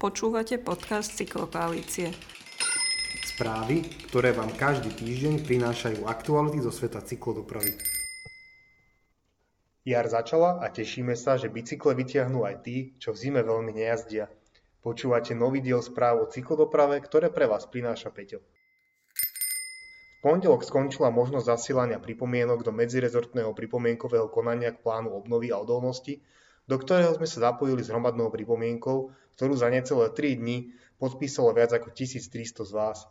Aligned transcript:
Počúvate 0.00 0.56
podcast 0.56 1.12
Cyklokoalície. 1.12 2.08
Správy, 3.20 3.84
ktoré 4.08 4.32
vám 4.32 4.48
každý 4.56 4.96
týždeň 4.96 5.44
prinášajú 5.44 6.08
aktuality 6.08 6.64
zo 6.64 6.72
sveta 6.72 7.04
cyklodopravy. 7.04 7.76
Jar 9.84 10.08
začala 10.08 10.64
a 10.64 10.72
tešíme 10.72 11.12
sa, 11.12 11.36
že 11.36 11.52
bicykle 11.52 11.92
vytiahnú 11.92 12.48
aj 12.48 12.64
tí, 12.64 12.96
čo 12.96 13.12
v 13.12 13.20
zime 13.28 13.44
veľmi 13.44 13.76
nejazdia. 13.76 14.32
Počúvate 14.80 15.36
nový 15.36 15.60
diel 15.60 15.84
správ 15.84 16.24
o 16.24 16.30
cyklodoprave, 16.32 16.96
ktoré 17.04 17.28
pre 17.28 17.44
vás 17.44 17.68
prináša 17.68 18.08
Peťo. 18.08 18.40
V 18.40 20.18
pondelok 20.24 20.64
skončila 20.64 21.12
možnosť 21.12 21.44
zasielania 21.44 22.00
pripomienok 22.00 22.64
do 22.64 22.72
medzirezortného 22.72 23.52
pripomienkového 23.52 24.32
konania 24.32 24.72
k 24.72 24.80
plánu 24.80 25.12
obnovy 25.12 25.52
a 25.52 25.60
odolnosti, 25.60 26.24
do 26.68 26.76
ktorého 26.78 27.16
sme 27.16 27.26
sa 27.26 27.50
zapojili 27.50 27.82
s 27.82 27.90
hromadnou 27.90 28.28
pripomienkou, 28.28 29.10
ktorú 29.40 29.56
za 29.56 29.72
necelé 29.72 30.12
3 30.12 30.36
dní 30.36 30.70
podpísalo 31.00 31.56
viac 31.56 31.72
ako 31.72 31.96
1300 31.96 32.68
z 32.68 32.72
vás. 32.76 33.08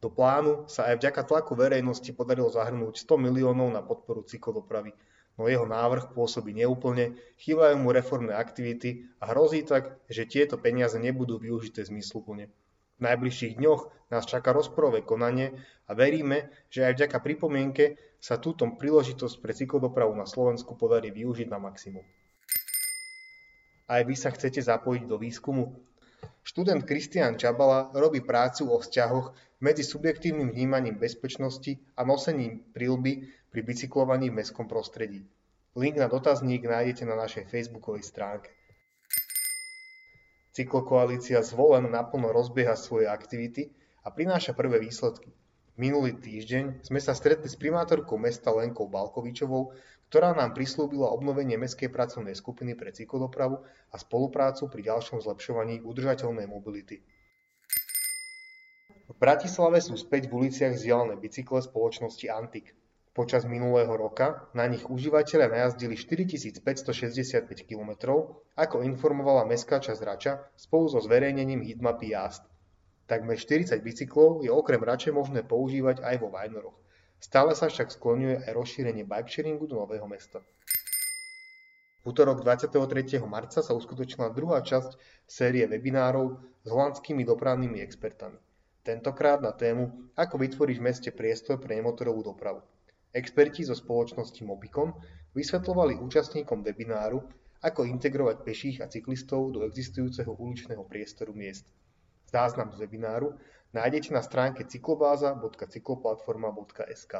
Do 0.00 0.08
plánu 0.08 0.64
sa 0.72 0.88
aj 0.88 1.04
vďaka 1.04 1.22
tlaku 1.28 1.52
verejnosti 1.52 2.08
podarilo 2.16 2.48
zahrnúť 2.48 3.04
100 3.04 3.16
miliónov 3.28 3.68
na 3.68 3.84
podporu 3.84 4.24
cyklodopravy, 4.24 4.96
no 5.36 5.44
jeho 5.48 5.68
návrh 5.68 6.16
pôsobí 6.16 6.56
neúplne, 6.56 7.16
chýbajú 7.36 7.76
mu 7.76 7.92
reformné 7.92 8.32
aktivity 8.32 9.04
a 9.20 9.36
hrozí 9.36 9.64
tak, 9.68 10.00
že 10.08 10.24
tieto 10.24 10.56
peniaze 10.56 10.96
nebudú 10.96 11.36
využité 11.36 11.84
zmysluplne. 11.84 12.48
V 12.96 13.00
najbližších 13.04 13.60
dňoch 13.60 14.08
nás 14.08 14.24
čaká 14.24 14.56
rozporové 14.56 15.04
konanie 15.04 15.60
a 15.84 15.92
veríme, 15.92 16.48
že 16.72 16.88
aj 16.88 16.96
vďaka 16.96 17.18
pripomienke 17.20 17.84
sa 18.16 18.40
túto 18.40 18.64
príležitosť 18.64 19.36
pre 19.44 19.52
cyklodopravu 19.52 20.16
na 20.16 20.24
Slovensku 20.24 20.72
podarí 20.72 21.12
využiť 21.12 21.52
na 21.52 21.60
maximum 21.60 22.04
aj 23.86 24.02
vy 24.06 24.14
sa 24.18 24.34
chcete 24.34 24.62
zapojiť 24.62 25.02
do 25.06 25.16
výskumu? 25.18 25.74
Študent 26.42 26.86
Kristian 26.86 27.38
Čabala 27.38 27.90
robí 27.94 28.22
prácu 28.22 28.70
o 28.70 28.78
vzťahoch 28.78 29.34
medzi 29.62 29.82
subjektívnym 29.82 30.54
vnímaním 30.54 30.98
bezpečnosti 30.98 31.78
a 31.98 32.06
nosením 32.06 32.62
prílby 32.70 33.26
pri 33.50 33.60
bicyklovaní 33.62 34.30
v 34.30 34.42
mestskom 34.42 34.66
prostredí. 34.70 35.26
Link 35.76 36.00
na 36.00 36.08
dotazník 36.08 36.64
nájdete 36.64 37.04
na 37.04 37.18
našej 37.18 37.50
facebookovej 37.50 38.06
stránke. 38.06 38.50
Cyklokoalícia 40.56 41.44
zvolen 41.44 41.84
naplno 41.92 42.32
rozbieha 42.32 42.80
svoje 42.80 43.04
aktivity 43.04 43.68
a 44.00 44.08
prináša 44.08 44.56
prvé 44.56 44.80
výsledky. 44.80 45.28
Minulý 45.76 46.16
týždeň 46.16 46.88
sme 46.88 46.96
sa 47.04 47.12
stretli 47.12 47.52
s 47.52 47.60
primátorkou 47.60 48.16
mesta 48.16 48.48
Lenkou 48.48 48.88
Balkovičovou, 48.88 49.76
ktorá 50.08 50.32
nám 50.32 50.56
prislúbila 50.56 51.12
obnovenie 51.12 51.60
mestskej 51.60 51.92
pracovnej 51.92 52.32
skupiny 52.32 52.72
pre 52.72 52.96
cyklodopravu 52.96 53.60
a 53.92 53.96
spoluprácu 54.00 54.72
pri 54.72 54.88
ďalšom 54.88 55.20
zlepšovaní 55.20 55.84
udržateľnej 55.84 56.48
mobility. 56.48 57.04
V 59.04 59.14
Bratislave 59.20 59.84
sú 59.84 60.00
späť 60.00 60.32
v 60.32 60.48
uliciach 60.48 60.80
vzdialené 60.80 61.20
bicykle 61.20 61.60
spoločnosti 61.60 62.24
Antik. 62.32 62.72
Počas 63.12 63.44
minulého 63.44 63.92
roka 64.00 64.48
na 64.56 64.64
nich 64.64 64.88
užívateľe 64.88 65.52
najazdili 65.52 66.00
4565 66.00 66.56
km, 67.68 67.92
ako 68.56 68.80
informovala 68.80 69.44
mestská 69.44 69.84
časť 69.84 70.00
Rača 70.00 70.40
spolu 70.56 70.88
so 70.88 71.04
zverejnením 71.04 71.60
hitmapy 71.60 72.16
jazd. 72.16 72.48
Takmer 73.06 73.38
40 73.38 73.78
bicyklov 73.86 74.42
je 74.42 74.50
okrem 74.50 74.82
Rače 74.82 75.14
možné 75.14 75.46
používať 75.46 76.02
aj 76.02 76.16
vo 76.18 76.26
Vajnoroch. 76.26 76.74
Stále 77.22 77.54
sa 77.54 77.70
však 77.70 77.94
skloňuje 77.94 78.42
aj 78.42 78.52
rozšírenie 78.52 79.06
bikesharingu 79.06 79.70
do 79.70 79.78
Nového 79.78 80.10
mesta. 80.10 80.42
V 82.02 82.10
útorok 82.10 82.42
23. 82.42 83.22
marca 83.22 83.62
sa 83.62 83.72
uskutočnila 83.78 84.34
druhá 84.34 84.58
časť 84.58 84.98
série 85.22 85.62
webinárov 85.70 86.34
s 86.62 86.68
holandskými 86.70 87.22
dopravnými 87.22 87.78
expertami. 87.78 88.42
Tentokrát 88.82 89.38
na 89.38 89.54
tému 89.54 90.10
Ako 90.18 90.38
vytvoriť 90.42 90.76
v 90.78 90.86
meste 90.86 91.10
priestor 91.14 91.62
pre 91.62 91.78
nemotorovú 91.78 92.26
dopravu. 92.26 92.62
Experti 93.14 93.62
zo 93.62 93.78
spoločnosti 93.78 94.42
Mobicon 94.42 94.90
vysvetľovali 95.34 96.02
účastníkom 96.02 96.66
webináru, 96.66 97.22
ako 97.62 97.86
integrovať 97.86 98.42
peších 98.42 98.78
a 98.82 98.90
cyklistov 98.90 99.54
do 99.54 99.62
existujúceho 99.62 100.34
uličného 100.34 100.82
priestoru 100.86 101.30
miest. 101.30 101.70
Záznam 102.26 102.74
z 102.74 102.82
webináru 102.82 103.38
nájdete 103.70 104.10
na 104.10 104.18
stránke 104.22 104.66
cyklobáza.cykloplatforma.sk. 104.66 107.14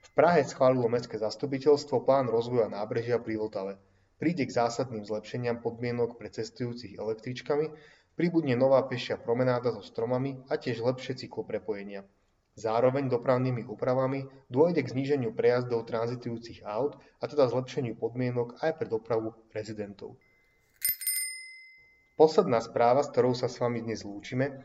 V 0.00 0.10
Prahe 0.14 0.44
schválilo 0.46 0.86
Mestské 0.86 1.18
zastupiteľstvo 1.18 2.06
plán 2.06 2.30
rozvoja 2.30 2.70
nábrežia 2.70 3.18
pri 3.18 3.34
Vltave. 3.38 3.78
Príde 4.22 4.46
k 4.46 4.52
zásadným 4.52 5.02
zlepšeniam 5.02 5.58
podmienok 5.58 6.22
pre 6.22 6.30
cestujúcich 6.30 6.94
električkami, 6.98 7.70
pribudne 8.14 8.54
nová 8.54 8.82
pešia 8.86 9.18
promenáda 9.18 9.74
so 9.74 9.82
stromami 9.82 10.38
a 10.52 10.56
tiež 10.60 10.84
lepšie 10.84 11.14
cykloprepojenia. 11.24 12.04
Zároveň 12.58 13.08
dopravnými 13.08 13.64
úpravami 13.64 14.28
dôjde 14.52 14.82
k 14.84 14.92
zníženiu 14.92 15.32
prejazdov 15.32 15.88
tranzitujúcich 15.88 16.60
aut 16.68 17.00
a 17.18 17.24
teda 17.24 17.48
zlepšeniu 17.48 17.96
podmienok 17.96 18.60
aj 18.60 18.76
pre 18.76 18.92
dopravu 18.92 19.32
rezidentov. 19.56 20.20
Posledná 22.20 22.60
správa, 22.60 23.00
s 23.00 23.08
ktorou 23.08 23.32
sa 23.32 23.48
s 23.48 23.56
vami 23.56 23.80
dnes 23.80 24.04
lúčime, 24.04 24.60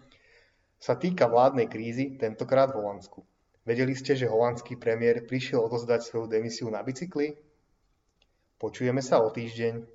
sa 0.76 1.00
týka 1.00 1.32
vládnej 1.32 1.72
krízy, 1.72 2.20
tentokrát 2.20 2.76
v 2.76 2.84
Holandsku. 2.84 3.24
Vedeli 3.64 3.96
ste, 3.96 4.12
že 4.12 4.28
holandský 4.28 4.76
premiér 4.76 5.24
prišiel 5.24 5.64
odozdať 5.64 6.04
svoju 6.04 6.28
demisiu 6.28 6.68
na 6.68 6.84
bicykli? 6.84 7.32
Počujeme 8.60 9.00
sa 9.00 9.24
o 9.24 9.32
týždeň. 9.32 9.95